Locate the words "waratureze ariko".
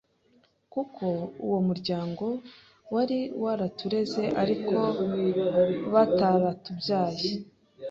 3.43-4.75